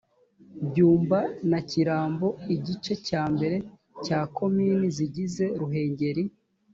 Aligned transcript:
byumba 0.67 1.19
na 1.49 1.59
kirambo 1.69 2.27
igice 2.55 2.93
cyambere 3.07 3.57
cya 4.05 4.19
komini 4.37 4.87
zigize 4.97 5.45
ruhengeri 5.59 6.23